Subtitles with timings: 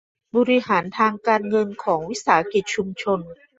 [0.35, 3.19] บริการทางการเงินของวิสาหกิจชุมชน